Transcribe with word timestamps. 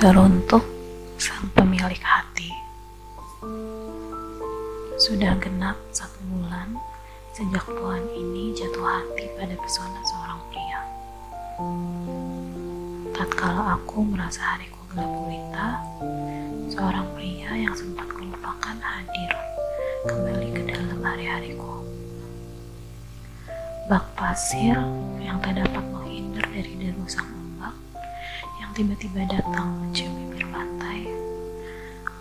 Teruntuk 0.00 0.64
sang 1.20 1.52
pemilik 1.52 2.00
hati. 2.00 2.48
Sudah 4.96 5.36
genap 5.36 5.76
satu 5.92 6.24
bulan 6.24 6.72
sejak 7.36 7.60
Tuhan 7.68 8.08
ini 8.16 8.56
jatuh 8.56 8.80
hati 8.80 9.28
pada 9.36 9.52
pesona 9.60 10.00
seorang 10.08 10.40
pria. 10.48 10.80
Tatkala 13.12 13.76
aku 13.76 14.00
merasa 14.08 14.40
hariku 14.56 14.80
gelap 14.88 15.04
gulita, 15.04 15.68
seorang 16.72 17.04
pria 17.12 17.52
yang 17.60 17.76
sempat 17.76 18.08
melupakan 18.16 18.80
hadir 18.80 19.30
kembali 20.08 20.48
ke 20.48 20.62
dalam 20.64 20.96
hari-hariku. 21.04 21.84
Bak 23.92 24.08
pasir 24.16 24.80
yang 25.20 25.36
tak 25.44 25.60
dapat 25.60 25.84
menghindar 25.92 26.48
dari 26.48 26.88
deru 26.88 27.04
tiba-tiba 28.80 29.28
datang 29.28 29.76
mencium 29.76 30.08
bibir 30.16 30.48
pantai. 30.48 31.04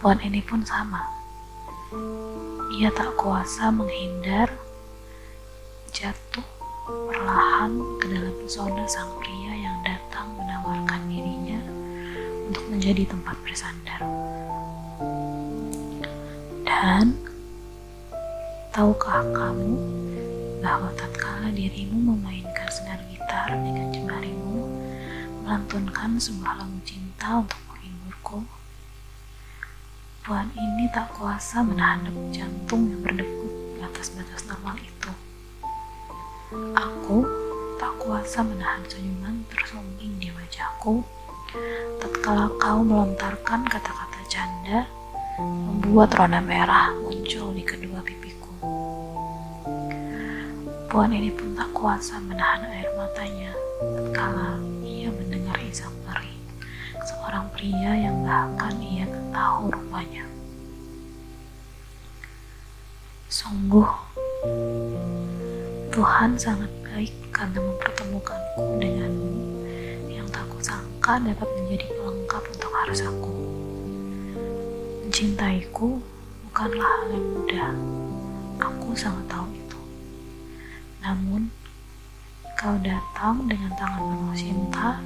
Pohon 0.00 0.16
ini 0.24 0.40
pun 0.40 0.64
sama. 0.64 1.04
Ia 2.80 2.88
tak 2.96 3.12
kuasa 3.20 3.68
menghindar, 3.68 4.48
jatuh 5.92 6.48
perlahan 7.12 7.76
ke 8.00 8.08
dalam 8.08 8.32
pesona 8.40 8.88
sang 8.88 9.12
pria 9.20 9.52
yang 9.68 9.76
datang 9.84 10.32
menawarkan 10.32 11.04
dirinya 11.12 11.60
untuk 12.48 12.64
menjadi 12.72 13.04
tempat 13.04 13.36
bersandar. 13.44 14.00
Dan 16.64 17.20
tahukah 18.72 19.28
kamu 19.28 19.76
bahwa 20.64 20.88
tatkala 20.96 21.52
dirimu 21.52 22.16
memainkan 22.16 22.68
senar 22.72 22.96
gitar 23.12 23.52
dengan 23.52 23.92
jemarimu, 23.92 24.45
melantunkan 25.46 26.18
sebuah 26.18 26.58
lagu 26.58 26.74
cinta 26.82 27.38
untuk 27.38 27.54
menghiburku. 27.70 28.42
Tuhan 30.26 30.50
ini 30.58 30.90
tak 30.90 31.14
kuasa 31.14 31.62
menahan 31.62 32.02
degup 32.02 32.34
jantung 32.34 32.90
yang 32.90 32.98
berdegup 33.06 33.54
di 33.78 33.80
atas 33.86 34.10
batas 34.10 34.42
normal 34.50 34.74
itu. 34.82 35.12
Aku 36.74 37.22
tak 37.78 37.94
kuasa 38.02 38.42
menahan 38.42 38.82
senyuman 38.90 39.46
tersungging 39.46 40.18
di 40.18 40.34
wajahku 40.34 41.06
tatkala 42.02 42.50
kau 42.58 42.82
melontarkan 42.82 43.70
kata-kata 43.70 44.20
canda 44.26 44.82
membuat 45.38 46.10
rona 46.18 46.42
merah 46.42 46.90
muncul 47.06 47.54
di 47.54 47.62
kedua 47.62 48.02
pipiku. 48.02 48.50
Puan 50.90 51.14
ini 51.14 51.30
pun 51.30 51.54
tak 51.54 51.70
kuasa 51.70 52.18
menahan 52.18 52.66
air 52.66 52.90
matanya 52.98 53.54
tatkala 53.78 54.75
pria 57.66 57.98
yang 57.98 58.22
bahkan 58.22 58.78
ia 58.78 59.02
tak 59.10 59.26
tahu 59.34 59.74
rupanya. 59.74 60.22
Sungguh, 63.26 63.90
Tuhan 65.90 66.38
sangat 66.38 66.70
baik 66.86 67.10
karena 67.34 67.58
mempertemukanku 67.58 68.78
denganmu 68.78 69.34
yang 70.06 70.30
tak 70.30 70.46
kusangka 70.46 71.18
dapat 71.18 71.48
menjadi 71.58 71.90
pelengkap 71.90 72.42
untuk 72.54 72.70
harus 72.70 73.02
aku. 73.02 73.34
Mencintaiku 75.02 75.98
bukanlah 76.46 76.86
hal 76.86 77.18
yang 77.18 77.26
mudah. 77.34 77.70
Aku 78.62 78.94
sangat 78.94 79.26
tahu 79.26 79.50
itu. 79.50 79.80
Namun, 81.02 81.50
kau 82.54 82.78
datang 82.78 83.50
dengan 83.50 83.74
tangan 83.74 84.06
penuh 84.06 84.38
cinta, 84.38 85.02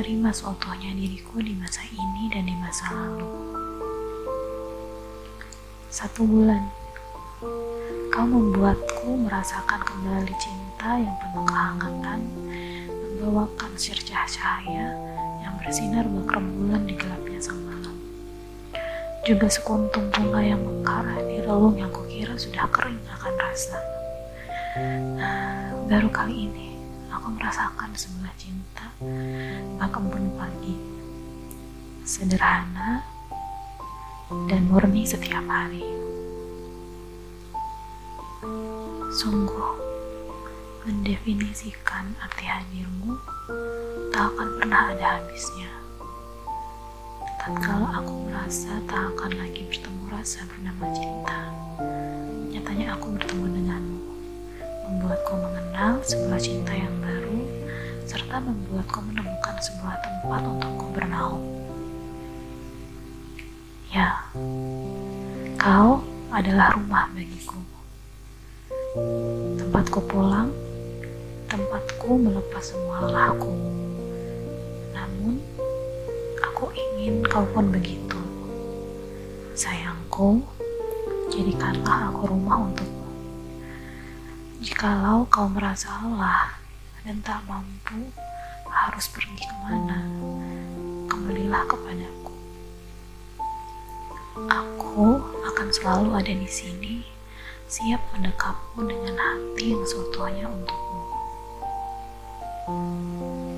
menerima 0.00 0.32
seutuhnya 0.32 0.96
diriku 0.96 1.44
di 1.44 1.52
masa 1.60 1.84
ini 1.92 2.32
dan 2.32 2.48
di 2.48 2.56
masa 2.56 2.88
lalu. 2.88 3.28
Satu 5.92 6.24
bulan, 6.24 6.64
kau 8.08 8.24
membuatku 8.24 9.28
merasakan 9.28 9.84
kembali 9.84 10.32
cinta 10.40 10.96
yang 10.96 11.12
penuh 11.20 11.44
kehangatan, 11.44 12.20
membawakan 12.88 13.76
sircah 13.76 14.24
cahaya 14.24 14.96
yang 15.44 15.52
bersinar 15.60 16.08
bak 16.08 16.32
rembulan 16.32 16.80
di 16.88 16.96
gelapnya 16.96 17.36
sang 17.36 17.60
malam. 17.60 17.92
Juga 19.28 19.52
sekuntum 19.52 20.08
bunga 20.16 20.40
yang 20.40 20.64
mekar 20.64 21.04
di 21.28 21.44
relung 21.44 21.76
yang 21.76 21.92
kukira 21.92 22.40
sudah 22.40 22.64
kering 22.72 23.04
akan 23.04 23.34
rasa. 23.36 23.76
Baru 25.92 26.08
kali 26.08 26.48
ini 26.48 26.69
aku 27.10 27.28
merasakan 27.34 27.90
sebuah 27.92 28.32
cinta 28.38 28.86
bak 29.76 29.94
embun 29.98 30.30
pagi. 30.38 30.74
Sederhana 32.06 33.04
dan 34.50 34.66
murni 34.70 35.02
setiap 35.04 35.44
hari. 35.46 35.84
Sungguh 39.10 39.70
mendefinisikan 40.86 42.14
arti 42.22 42.46
hadirmu 42.46 43.18
tak 44.10 44.32
akan 44.32 44.48
pernah 44.58 44.90
ada 44.94 45.20
habisnya. 45.20 45.70
Tatkala 47.40 48.00
aku 48.00 48.26
merasa 48.26 48.80
tak 48.88 49.12
akan 49.16 49.32
lagi 49.38 49.64
bertemu 49.68 50.02
rasa 50.12 50.44
bernama 50.48 50.84
cinta, 50.92 51.40
nyatanya 52.52 52.96
aku 52.96 53.16
bertemu 53.16 53.44
denganmu, 53.48 53.69
membuatku 55.10 55.42
mengenal 55.42 55.98
sebuah 56.06 56.38
cinta 56.38 56.70
yang 56.70 56.94
baru, 57.02 57.42
serta 58.06 58.38
membuatku 58.38 59.02
menemukan 59.10 59.58
sebuah 59.58 59.98
tempat 60.06 60.38
untukku 60.46 60.86
bernaung. 60.94 61.42
Ya, 63.90 64.22
kau 65.58 65.98
adalah 66.30 66.78
rumah 66.78 67.10
bagiku. 67.10 67.58
Tempatku 69.58 69.98
pulang, 70.06 70.54
tempatku 71.50 72.14
melepas 72.14 72.70
semua 72.70 73.10
lelahku. 73.10 73.50
Namun, 74.94 75.42
aku 76.38 76.70
ingin 76.70 77.26
kau 77.26 77.42
pun 77.50 77.66
begitu. 77.66 78.22
Sayangku, 79.58 80.46
jadikanlah 81.34 82.14
aku 82.14 82.30
rumah 82.30 82.70
untukmu. 82.70 82.99
Jikalau 84.60 85.24
kau 85.32 85.48
merasa 85.48 85.88
lelah 86.04 86.52
dan 87.08 87.24
tak 87.24 87.40
mampu 87.48 88.12
harus 88.68 89.08
pergi 89.08 89.40
ke 89.40 89.56
mana, 89.64 90.04
kembalilah 91.08 91.64
kepadaku. 91.64 92.36
Aku 94.52 95.16
akan 95.48 95.68
selalu 95.72 96.12
ada 96.12 96.32
di 96.36 96.44
sini 96.44 97.00
siap 97.72 98.04
mendekapmu 98.12 98.84
dengan 98.84 99.16
hati 99.16 99.72
yang 99.72 99.80
seutuhnya 99.88 100.44
untukmu. 100.44 101.00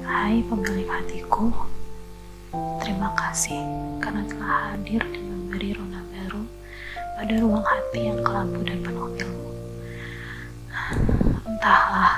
Hai 0.07 0.39
pemilik 0.47 0.87
hatiku, 0.87 1.51
terima 2.79 3.11
kasih 3.19 3.59
karena 3.99 4.23
telah 4.31 4.71
hadir 4.71 5.03
dan 5.03 5.23
memberi 5.27 5.75
rona 5.75 5.99
baru 6.15 6.47
pada 7.19 7.35
ruang 7.43 7.67
hati 7.67 8.01
yang 8.07 8.23
kelabu 8.23 8.63
dan 8.63 8.79
penuh 8.87 9.11
ilmu. 9.19 9.52
Entahlah, 11.53 12.17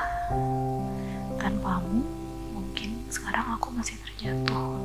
tanpamu 1.42 2.06
mungkin 2.54 3.02
sekarang 3.10 3.58
aku 3.58 3.74
masih 3.74 3.98
terjatuh 4.06 4.78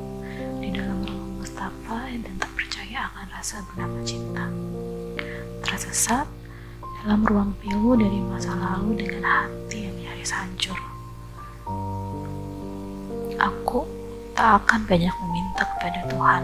di 0.58 0.74
dalam 0.74 1.06
relung 1.06 1.38
Mustafa 1.38 2.10
dan 2.10 2.34
tak 2.34 2.50
percaya 2.58 3.06
akan 3.14 3.26
rasa 3.30 3.62
bernama 3.70 4.02
cinta. 4.02 4.50
Tersesat 5.62 6.26
dalam 6.82 7.22
ruang 7.22 7.54
pilu 7.62 7.94
dari 7.94 8.18
masa 8.26 8.58
lalu 8.58 9.06
dengan 9.06 9.22
hati 9.22 9.86
yang 9.86 9.96
nyaris 10.02 10.34
hancur. 10.34 10.78
Aku 13.38 13.86
tak 14.34 14.66
akan 14.66 14.82
banyak 14.90 15.14
meminta 15.14 15.62
kepada 15.78 16.10
Tuhan. 16.10 16.42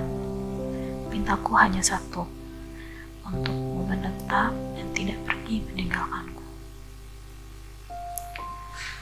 Mintaku 1.10 1.58
hanya 1.58 1.82
satu, 1.82 2.22
untukmu 3.26 3.82
menetap 3.82 4.54
dan 4.78 4.86
tidak 4.94 5.18
pergi 5.26 5.35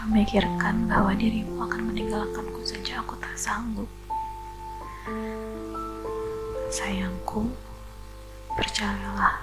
Memikirkan 0.04 0.84
bahwa 0.84 1.16
dirimu 1.16 1.64
akan 1.64 1.88
meninggalkanku 1.88 2.60
saja 2.60 3.00
aku 3.00 3.16
tak 3.24 3.32
sanggup. 3.40 3.88
Sayangku, 6.68 7.48
percayalah 8.52 9.40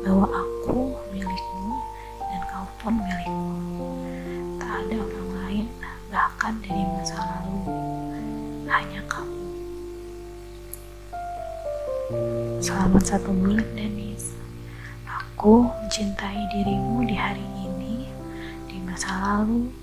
bahwa 0.00 0.32
aku 0.32 0.96
milikmu 1.12 1.76
dan 2.24 2.40
kau 2.48 2.64
pun 2.80 3.04
milikmu. 3.04 3.60
Tak 4.56 4.80
ada 4.80 4.96
orang 4.96 5.30
lain, 5.44 5.66
bahkan 6.08 6.56
dari 6.64 6.84
masa 6.96 7.20
lalu, 7.20 7.60
hanya 8.72 9.04
kamu. 9.04 9.44
Selamat 12.64 13.04
satu 13.04 13.28
bulan, 13.28 13.68
Denis. 13.76 14.32
Aku 15.04 15.68
mencintai 15.68 16.48
dirimu 16.48 17.04
di 17.04 17.12
hari 17.12 17.44
ini, 17.60 18.08
di 18.72 18.80
masa 18.80 19.12
lalu, 19.20 19.81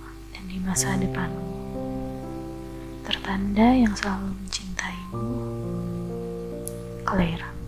di 0.50 0.58
masa 0.66 0.98
depanmu. 0.98 1.46
Tertanda 3.06 3.70
yang 3.70 3.94
selalu 3.94 4.34
mencintaimu, 4.34 5.22
Claire. 7.06 7.59